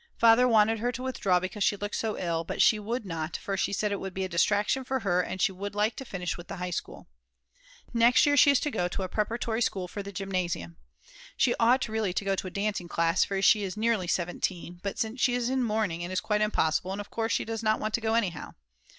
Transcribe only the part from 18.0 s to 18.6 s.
go anyhow.